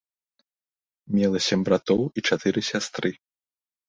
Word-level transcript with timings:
Мела 1.15 1.39
сем 1.47 1.59
братоў 1.67 2.01
і 2.05 2.19
чатыры 2.31 2.63
сястры. 2.71 3.13